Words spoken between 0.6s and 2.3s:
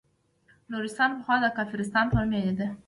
نورستان پخوا د کافرستان په